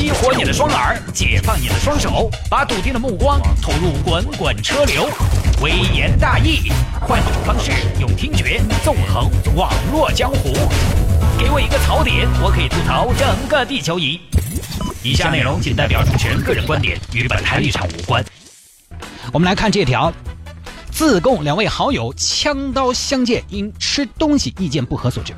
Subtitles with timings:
[0.00, 5.06] 激活你的双耳，解放你的双手，把笃定的目光投入滚滚车流。
[5.60, 6.72] 微言大义，
[7.02, 10.54] 换种方式，用听觉纵横网络江湖。
[11.38, 14.18] 给我一个槽点，我可以吐槽整个地球仪。
[15.02, 18.24] 以下内容仅代表主持人个人观点，与本台立场无关。
[19.34, 20.10] 我们来看这条：
[20.90, 25.34] 自贡两位好友枪刀相见，因吃东西意见不合所致。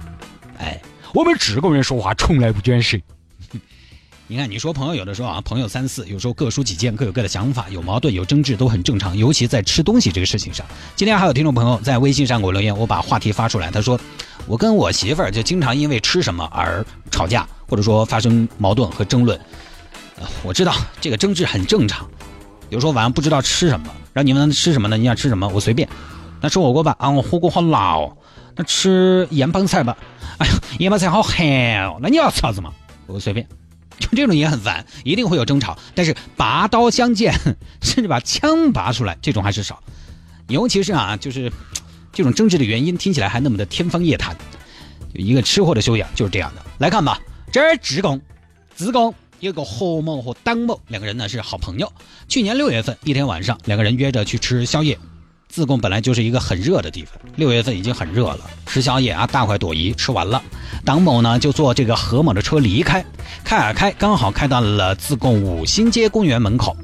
[0.58, 0.80] 哎，
[1.12, 2.96] 我们自贡人说话从来不卷舌。
[4.32, 10.64] 你看，你说朋友有的时候啊，朋友三四，有时候各抒己见，各有各的想法，有矛盾有争执都很正常，尤其在吃东西这个事情上。
[10.96, 14.00] 今天还有听众朋友在微信上给我留言，我把话题发出来，他说
[14.46, 19.38] 我跟我媳妇儿就经常因为吃什么而吵架，或者说发生矛盾和争论。
[20.42, 22.08] 我知道这个争执很正常，
[22.70, 24.96] 有时候晚上不知道吃什么，让你们吃什么呢？
[24.96, 25.46] 你想吃什么？
[25.48, 25.86] 我随便。
[26.40, 28.16] 那吃火锅吧，啊，我火锅好辣哦。
[28.56, 29.94] 那吃盐帮菜吧，
[30.38, 31.98] 哎呀，盐帮菜好咸哦。
[32.00, 32.72] 那你要吃啥子嘛？
[33.06, 33.46] 我随便。
[34.02, 35.78] 就 这种也很烦，一定会有争吵。
[35.94, 37.32] 但是拔刀相见，
[37.80, 39.82] 甚至把枪拔出来，这种还是少。
[40.48, 41.50] 尤其是啊，就是
[42.12, 44.36] 这种争执的原因听起来还那么的天方夜谭。
[45.14, 46.62] 一个吃货的修养就是这样的。
[46.78, 47.20] 来看吧，
[47.52, 48.20] 这儿职工，
[48.76, 51.92] 职工有个何某和当某两个人呢是好朋友。
[52.28, 54.98] 去年六月份一天晚上，两个人约着去吃宵夜。
[55.52, 60.42] 自贡本来就是一个很热的地方，六月份已经很热了，石小野啊，大快朵颐，吃完了，
[60.82, 63.04] 党某呢就坐这个何某的车离开，
[63.44, 66.74] 开啊开，刚好开到了自贡五星街公园门口，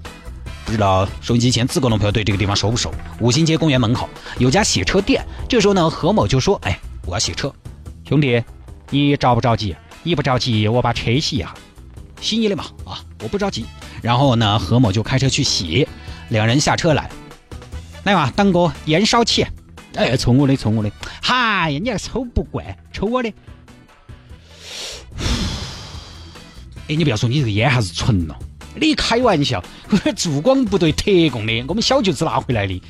[0.66, 2.92] 不知道收音机前自贡的朋友对这个地方熟不熟？
[3.20, 7.50] 五星街公园门口有家洗车店，这时候呢，何某就说：“哎，我要洗车，
[8.06, 8.44] 兄弟，
[8.90, 9.74] 你着不着急？
[10.02, 11.54] 你不着急，我把车洗一下，
[12.20, 13.64] 洗你的嘛，啊，我不着急。”
[14.02, 15.88] 然后呢，何某就开车去洗，
[16.28, 17.08] 两人下车来。
[18.04, 19.46] 来嘛，当哥，烟烧起。
[19.94, 20.90] 哎，抽我的，抽我的。
[21.20, 23.32] 嗨呀，你还抽不惯，抽我的。
[26.88, 28.38] 哎，你不要说，你这个烟还是纯了。
[28.76, 29.62] 你开玩笑，
[30.16, 32.80] 驻广部队特供的，我们小舅子拿回来的。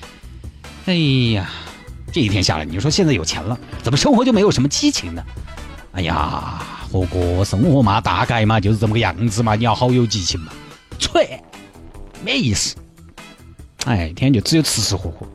[0.85, 0.95] 哎
[1.35, 1.51] 呀，
[2.13, 5.25] 这一天下来，你说现在有钱了，怎么生活就没有什么激情呢？
[5.93, 10.53] 哎呀，火锅生活嘛，大概嘛就是这么个样子嘛，你要好有激情嘛。
[10.99, 11.41] 吹，
[12.23, 12.77] 没意思。
[13.89, 15.27] 哎，天天就只有吃吃喝喝。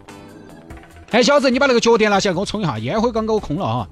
[1.10, 3.90] 哎，小子，你把那个脚垫拿起来给我冲一下，烟灰缸给我空了啊！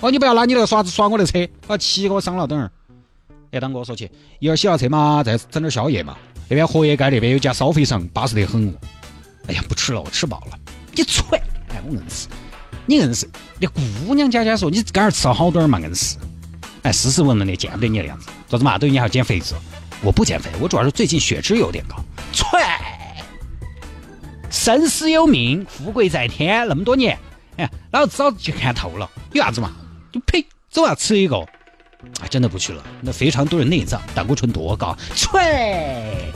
[0.00, 2.46] 哦，你不要拿你那个刷子刷我的车，把漆给我伤了。
[2.46, 2.70] 等会儿，
[3.50, 6.16] 哎，当哥说起，一会儿洗了车嘛，再整点宵夜嘛。
[6.48, 8.72] 那边荷叶街那边有家烧肥肠，巴适得很。
[9.48, 10.58] 哎呀，不吃了，我吃饱了。
[10.94, 11.36] 你踹！
[11.70, 12.28] 哎，我硬是，
[12.86, 13.28] 你硬是，
[13.58, 16.16] 你姑娘家家说你刚儿吃了好多儿嘛，硬是。
[16.82, 18.28] 哎，斯斯文文的，见不得你的样子。
[18.46, 18.78] 做子嘛？
[18.78, 19.56] 等于你还要减肥子？
[20.02, 21.96] 我不减肥，我主要是最近血脂有点高。
[22.32, 22.60] 吹！
[24.60, 27.18] 生死有命，富贵在天，那么多年，
[27.56, 29.72] 哎，老子早就看透了，有啥子嘛？
[30.12, 32.84] 就呸，走啊，吃一个，啊，真的不去了。
[33.00, 34.94] 那肥肠都是内脏，胆固醇多高？
[35.16, 36.30] 吹，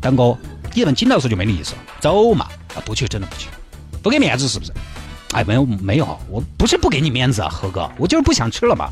[0.00, 0.38] 当哥，
[0.72, 3.48] 你这么紧到说就没那意思了，走嘛，啊，不去，真的不去，
[4.04, 4.72] 不给面子是不是？
[5.32, 8.88] 哎，没有没有，我不是不给你面子啊，何哥，我就是不想吃了嘛。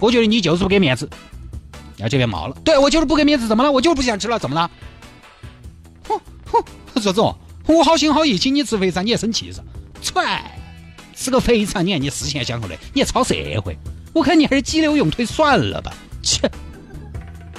[0.00, 1.08] 我觉得你就是不给面子，
[1.96, 3.70] 然后这边毛了，对我就是不给面子，怎么了？
[3.70, 4.68] 我就是不想吃了，怎么了？
[6.08, 6.20] 哼
[6.50, 6.64] 哼。
[7.00, 7.36] 说子哦，
[7.66, 9.60] 我好心好意请你吃肥肠，你还生气是？
[10.02, 10.58] 踹，
[11.14, 13.76] 吃个肥肠你看你思前想后的，你还超社会？
[14.12, 15.92] 我看你还是激流勇退算了吧。
[16.22, 16.50] 切，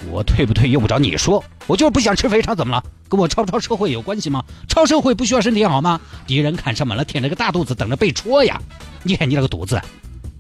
[0.09, 2.84] 我退不退用不着你说，我就是不想吃肥肠，怎么了？
[3.09, 4.44] 跟我超不超社会有关系吗？
[4.68, 6.00] 超社会不需要身体好吗？
[6.25, 8.62] 敌人看上门了，舔着个大肚子等着被戳呀！
[9.04, 9.81] 你看你那个肚子，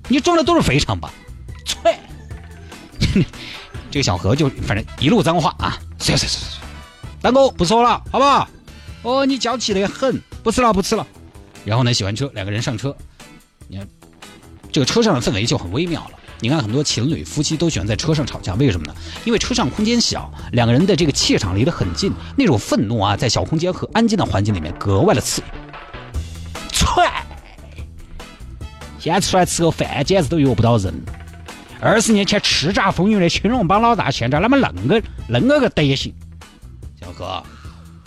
[0.07, 1.13] 你装的都是肥肠吧？
[1.65, 1.99] 踹，
[3.89, 5.79] 这个小何就反正一路脏话啊！
[5.99, 6.59] 行行行行，
[7.21, 8.47] 大哥不说了，好不好？
[9.07, 11.07] 哦，你娇气的很，不吃了，不吃了。
[11.63, 12.93] 然后呢，洗完车，两个人上车。
[13.69, 13.87] 你看，
[14.69, 16.19] 这个车上的氛围就很微妙了。
[16.41, 18.93] 你看，很多情侣夫妻都喜欢在车上吵架，为什么呢？
[19.23, 25.49] 因为车上空间小，两个人的这个气场离得很近，那种愤怒啊，在小空间和安静的环境里面格外的刺眼。
[26.69, 27.25] 踹！
[28.99, 30.93] 现在出来吃个饭，简直都约不到人。
[31.79, 36.13] 二十年前叱咤风云的青龙帮老大，现在他妈恁个恁个个德行，
[36.99, 37.41] 小何。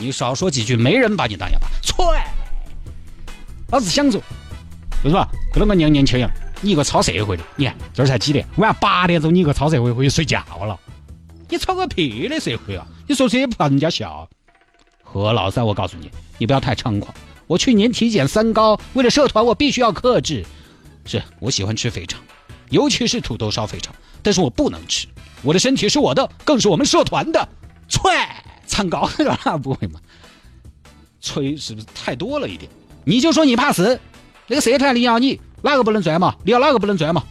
[0.01, 1.69] 你少说几句，没人把你当哑巴。
[1.83, 2.27] 踹！
[3.69, 4.21] 老子想着，
[5.03, 5.29] 是吧？
[5.53, 6.31] 跟那个娘娘腔一样。
[6.63, 8.47] 你一个超社会的，你看这儿才几点？
[8.57, 10.79] 晚上八点钟，你一个超社会回去睡觉了。
[11.49, 12.87] 你超个屁的社会啊！
[13.09, 14.29] 你说这也不怕人家笑。
[15.03, 17.15] 何老三，我告诉你，你不要太猖狂。
[17.47, 20.45] 我去年体检三高，为了社团，我必须要克制。
[21.05, 22.21] 是我喜欢吃肥肠，
[22.69, 25.09] 尤其是土豆烧肥肠，但是我不能吃。
[25.43, 27.49] 我的身体是我的，更是我们社团的。
[27.89, 28.45] 踹！
[28.71, 30.01] 唱高了那不会嘛？
[31.21, 32.71] 吹是不是太多了一点？
[33.05, 34.01] 你就说你怕死，
[34.47, 36.37] 那个社团里要你哪个不能转嘛？
[36.45, 37.23] 你要哪个不能转嘛？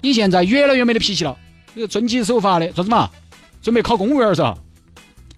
[0.00, 1.36] 你现在越来越没得脾气了，
[1.74, 3.10] 这个遵纪守法的，做什么？
[3.60, 4.56] 准备考公务员是吧？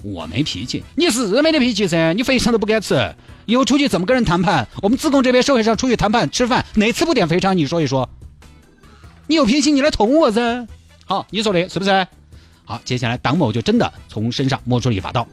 [0.02, 3.14] 我没脾气，你是没得脾气噻，你肥肠都不敢吃。
[3.46, 4.68] 以后出去怎么跟人谈判？
[4.82, 7.56] 我们自贡这边社会上出去谈判吃饭，哪次不点肥肠？
[7.56, 8.08] 你说一说。
[9.26, 10.66] 你有脾气，你来捅我噻。
[11.06, 12.06] 好，你说的是不是？
[12.70, 15.26] 好，接下来党某就真的从身上摸出了一把刀。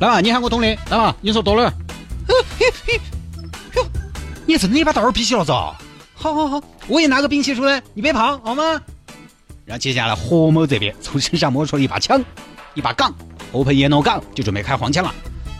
[0.00, 1.70] 来吧，你喊我懂的，来吧，你说多了。
[3.76, 3.86] 哟，
[4.46, 5.52] 你真的把刀儿比起了噻？
[6.14, 8.80] 好好好，我也拿个兵器出来，你别跑好吗？
[9.66, 12.24] 然后接下来何某这边从身上摸出了一把枪，
[12.72, 13.14] 一把杠
[13.52, 15.14] ，open yellow 杠，就准备开黄腔了。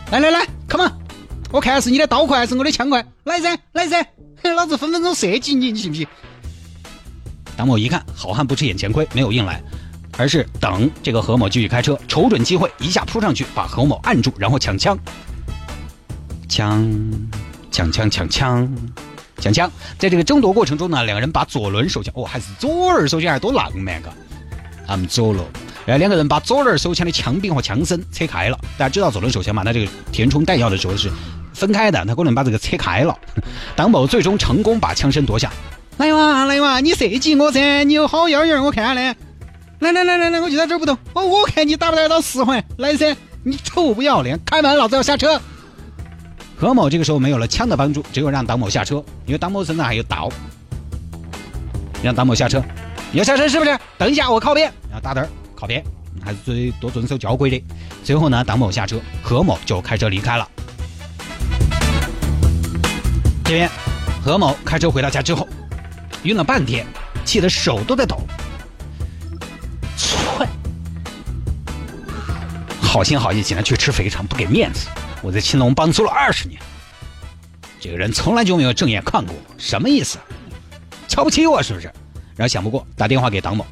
[0.09, 0.91] 来来来，come on，
[1.51, 3.05] 我看是你的刀快还是我的枪快？
[3.25, 4.03] 来噻，来噻，
[4.55, 6.07] 老子分分钟射击你，你信不信？
[7.59, 9.61] 党某一看，好汉不吃眼前亏，没有硬来，
[10.17, 14.97] 而是等这个何某继续开车，瞅准机会一下扑上去，把何某按住，然后抢枪，
[16.47, 16.89] 枪，
[17.69, 18.75] 抢枪，抢枪，
[19.41, 19.69] 抢枪。
[19.97, 24.09] 在这个争夺过程中呢，两个人把左轮手枪，哦，还是左轮手枪，还多浪漫嘎！
[24.87, 25.43] 他们走了。
[25.85, 28.57] 然后两个人把左轮手枪的枪柄和枪身扯开了。
[28.77, 29.63] 大家知道左轮手枪嘛？
[29.65, 31.11] 那这个填充弹药的时候是
[31.53, 33.13] 分开的，他可能把这个扯开了。
[33.75, 35.51] 党某最终成功把枪身夺下。
[35.99, 37.83] 来哇来哇，你射击我噻！
[37.83, 39.13] 你有好样样，我看嘞。
[39.79, 40.97] 来来来来来，我就在这不动。
[41.11, 42.63] 哦，我看你打不打得到十环。
[42.77, 43.13] 来噻，
[43.43, 44.39] 你臭不要脸！
[44.45, 45.37] 开门，老子要下车。
[46.55, 50.31] 何某这个时候没有了枪的帮助，只有让党某下车，因为党某身上还有刀。
[52.01, 52.63] 让党某下车，
[53.11, 53.77] 你要下车是不是？
[53.97, 55.27] 等一下，我靠边，然后打灯。
[55.53, 55.83] 靠边，
[56.23, 57.61] 还是最多遵守交规的。
[58.05, 60.47] 最后呢，党某下车，何某就开车离开了。
[63.43, 63.69] 这边，
[64.23, 65.45] 何某开车回到家之后，
[66.23, 66.85] 晕了半天，
[67.25, 68.21] 气得手都在抖。
[69.97, 70.47] 踹！
[72.81, 74.87] 好心好意请他去吃肥肠，不给面子。
[75.21, 76.59] 我在青龙帮做了二十年，
[77.79, 80.17] 这个人从来就没有正眼看过我，什么意思？
[81.07, 81.91] 瞧不起我是不是？
[82.35, 83.65] 然后想不过，打电话给党某。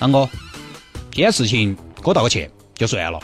[0.00, 0.28] 狼哥，
[1.10, 3.20] 这件事情给我道个歉就算了，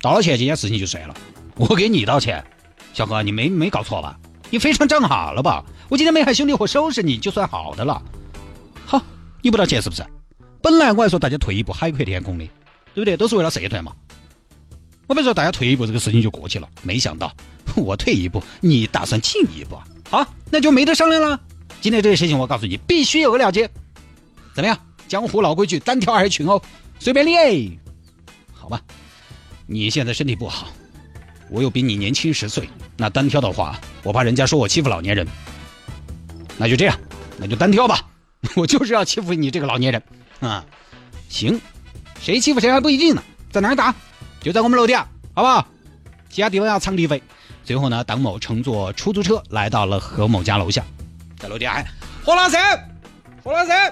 [0.00, 1.14] 道了歉这件事情就算了。
[1.54, 2.44] 我给你道歉，
[2.92, 4.18] 小何，你没没搞错吧？
[4.50, 5.64] 你非常长哈了吧？
[5.88, 8.02] 我今天没害兄弟伙收拾你就算好的了。
[8.84, 9.00] 好，
[9.40, 10.04] 你不道歉是不是？
[10.60, 12.44] 本来我还说大家退一步海阔天空的，
[12.92, 13.16] 对不对？
[13.16, 13.92] 都是为了社团嘛。
[15.06, 17.32] 我本说大家退一步这个事情就过去了，没想到
[17.76, 19.78] 我退一步，你打算进一步，
[20.10, 21.40] 好，那就没得商量了。
[21.80, 23.70] 今天这些事情我告诉你，必须有个了结，
[24.54, 24.76] 怎么样？
[25.06, 26.60] 江湖老规矩，单挑还是群殴，
[26.98, 27.78] 随便你。
[28.52, 28.80] 好吧，
[29.66, 30.66] 你现在身体不好，
[31.48, 35.24] 我又比你年轻十岁，那单挑的话，我怕人家说我欺负老年人。
[36.58, 36.98] 那就这样，
[37.38, 38.00] 那就单挑吧。
[38.54, 40.02] 我就是要欺负你这个老年人
[40.40, 40.64] 啊！
[41.28, 41.60] 行，
[42.20, 43.22] 谁欺负谁还不一定呢。
[43.50, 43.94] 在哪儿打？
[44.40, 45.66] 就在我们楼底下，好不好？
[46.28, 47.22] 其他地方要场地费。
[47.64, 50.84] 最后呢，党某乘坐出租车来到了何某家楼下，
[51.38, 51.84] 在楼底下，
[52.24, 52.90] 何老三，
[53.42, 53.88] 何老三。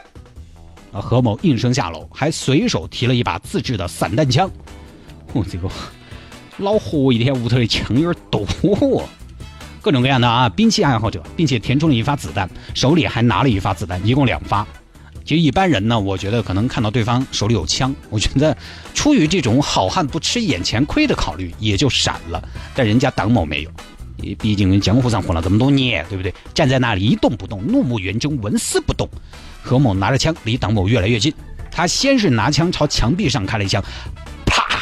[0.93, 1.01] 啊！
[1.01, 4.49] 何某应声下楼，还随手提了一把自制的散弹枪。
[5.33, 5.69] 我这个
[6.59, 9.09] 老何一天屋头的枪有点多，
[9.85, 10.49] 各种各样的啊！
[10.49, 14.67] 兵器爱好者，并且填充了一发子弹，手里还拿了一发子弹，一共两发。
[15.27, 18.57] 其实一般人呢，我觉得可能看到对方手里有枪，我觉得
[18.95, 22.43] 出于这种好汉不吃眼前亏的考虑，也就闪了。
[22.75, 23.71] 但人家党某没有，
[24.37, 26.33] 毕竟江湖上混了这么多年，对不对？
[26.55, 29.07] 站在那里一动不动，怒目圆睁，纹丝不动。
[29.63, 31.31] 何某拿着枪离党某越来越近，
[31.71, 33.85] 他先是拿枪朝墙壁上开了一枪，
[34.47, 34.81] 啪！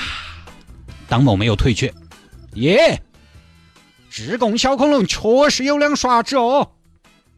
[1.08, 1.92] 党某没有退却，
[2.54, 3.02] 耶！
[4.14, 6.72] 自贡小恐龙确实有两刷子哦，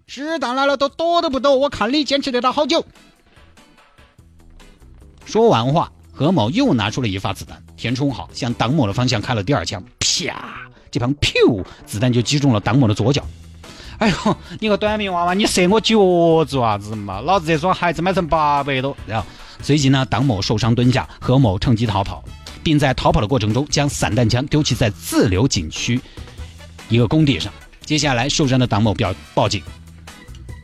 [0.09, 2.85] 子弹来了都躲都不躲，我看你坚持得到好久。
[5.25, 10.53] 说完话，何某又拿出了一发子弹，填充好，向党某的方向开了第二枪，啪！
[10.91, 13.25] 这旁噗，子弹就击中了党某的左脚。
[13.99, 15.95] 哎呦，你个短命娃娃，你射我脚
[16.45, 17.21] 做啥子嘛？
[17.21, 18.97] 老子这双鞋子买成八百多。
[19.07, 19.27] 然后
[19.63, 22.25] 随即呢，党某受伤蹲下，何某趁机逃跑，
[22.65, 26.01] 并在逃跑的过程中将散弹枪丢弃在自流景区
[26.89, 27.53] 一个工地上。
[27.81, 29.63] 接下来受伤的党某表报警，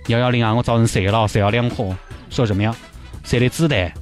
[0.09, 1.95] 幺幺零啊，我遭人射了，射了两颗。
[2.31, 2.75] 说什么呀？
[3.25, 3.93] 射的子弹。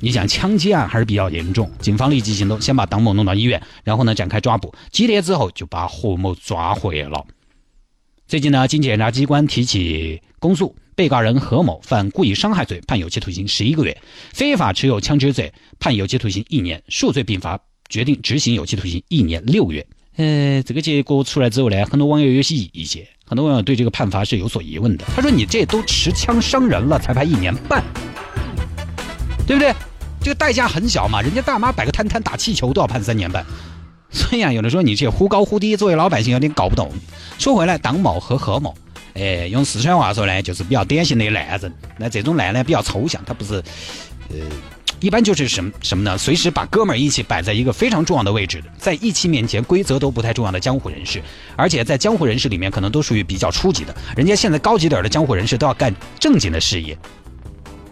[0.00, 4.72] 你想枪击案还是比较严重，警方立即行动，先把党某弄到医院，然后呢展开抓捕。
[4.92, 7.26] 几天之后就把何某抓回了。
[8.26, 13.92] 最近呢，经检察机关提起公诉，被告人何某犯故意伤害罪，判有期徒刑十一个月；
[14.32, 16.80] 非法持有枪支罪，判有期徒刑一年。
[16.88, 19.84] 数罪并罚，决定执行有期徒刑一年六个月。
[20.18, 25.04] 呃，这个结果出来之后呢，很多网友有些意见，很多网友对这个判罚是有所疑问的。
[25.14, 27.84] 他说：“你这都持枪伤人了，才判一年半，
[29.46, 29.72] 对不对？
[30.20, 33.46] 这个代价很小嘛，人家大妈摆个摊摊打气球都要判三年半。”
[34.10, 36.90] 所以啊，有的时候你这忽高忽低，作为老百姓有点搞不懂。
[37.38, 38.74] 说回来，党某和何某，
[39.14, 41.72] 哎，用四川话说呢，就是比较典型的烂人。
[41.96, 43.62] 那这种烂呢比较抽象，他不是，
[44.30, 44.36] 呃，
[45.00, 46.18] 一般就是什么什么呢？
[46.18, 51.22] 随时把哥们儿义气摆在一个非常重要的位置的，在义气面前，规则都不太重要的江湖人士，
[51.56, 53.94] 而且在江湖人士里面，可能都属于比较初级的。
[54.16, 56.98] 人家现在高级点的江湖人士都要干正经的事业。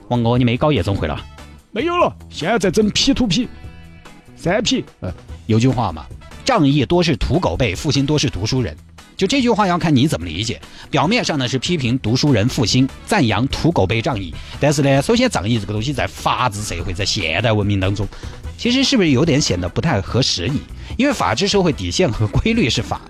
[0.08, 1.18] 王哥，你没搞夜总会了？
[1.70, 3.48] 没有了，现在在整 P to P，
[4.36, 4.84] 三 P。
[5.00, 5.12] 呃，
[5.46, 6.06] 有句话嘛。
[6.44, 8.76] 仗义多是土狗辈，负心多是读书人。
[9.16, 10.60] 就这句话要看你怎么理解。
[10.90, 14.34] 表面上呢是批评读书人负心，赞扬土狗辈仗义。
[14.60, 18.06] 但是呢，首先仗义这个东西在法治社会，在现代文明当中，
[18.58, 20.60] 其实是不是有点显得不太合时宜？
[20.96, 23.00] 因为法治社会底线和规律是法，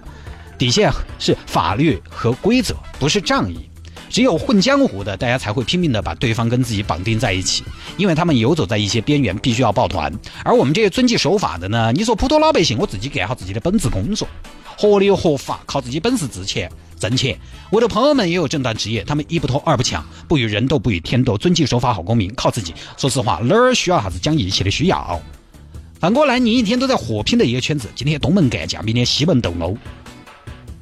[0.56, 3.68] 底线是法律和规则，不是仗义。
[4.16, 7.62] 只有混江湖的，大家才会拼命的把对方跟自己绑定在一起，
[7.99, 10.11] 因为他们游走在一些边缘，必须要抱团。
[10.42, 11.92] 而我们这些遵纪守法的呢？
[11.94, 14.26] 你说普通老百姓，我自己干好自己的本职工作，
[14.75, 17.38] 合理合法，靠自己本事挣钱挣钱。
[17.68, 22.73] 我的朋友们也有正当职业，他们一不拖二不抢，不与人斗，不与天斗，遵纪守法，好公民，靠自己。
[22.96, 25.20] 说实话，哪儿需要啥子讲义气的需要？
[26.00, 29.76] 反过来，你一天都在火拼的一个圈子，今天东门干将，明天西门斗殴，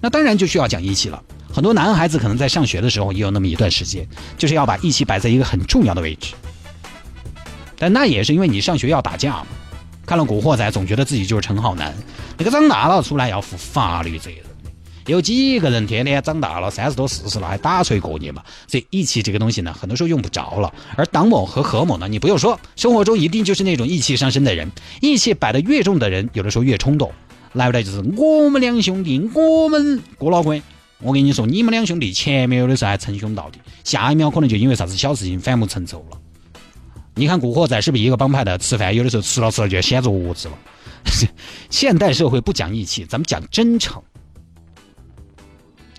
[0.00, 1.20] 那当然就需要讲义气了。
[1.54, 4.04] 很多男孩子可能在上学的时候也有那么一段时间，
[4.36, 6.34] 就是要把义气摆在一个很重要的位置。
[7.78, 9.46] 但那也是因为你上学要打架嘛。
[10.04, 11.94] 看了《古惑仔》，总觉得自己就是陈浩南。
[12.36, 14.40] 那个长大了出来要负法律责任，
[15.06, 18.42] 有几个人天天长大了三十多四十了还打锤过年嘛？
[18.66, 20.74] 所以义气这个东西呢，很多时候用不着了。
[20.96, 24.68] 而党某和何某呢，你不用说，生活中一定就是那种义气上身的人。
[25.00, 27.12] 义气摆得越重的人，有的时候越冲动，
[27.52, 30.60] 来不来就是我们两兄弟，我们郭老倌。
[31.04, 36.18] 我跟你说，你们两兄弟前面有的时候还称兄道弟，下一秒可能就因为啥子小事情反目成仇了。
[37.14, 38.56] 你看《古惑仔》是不是一个帮派的？
[38.56, 40.58] 吃饭有的时候吃了吃了就要掀桌子了。
[41.68, 44.02] 现代社会不讲义气，咱们讲真诚，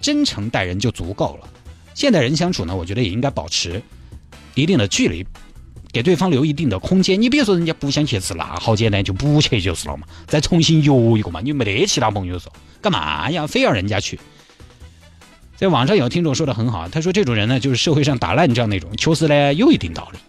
[0.01, 1.47] 真诚待人就足够了。
[1.93, 3.79] 现代人相处呢，我觉得也应该保持
[4.55, 5.23] 一定的距离，
[5.91, 7.21] 给对方留一定的空间。
[7.21, 10.07] 你比如说，人家不想去吃辣，好简单，就不去就是了嘛。
[10.25, 13.45] 再重新约一个嘛，你没得其他朋友说，干嘛呀？
[13.45, 14.19] 非要人家去？
[15.57, 20.19] 在网上有听众说的很好，他说这种人呢，就是社会上打烂仗那种，确实呢有一定道理。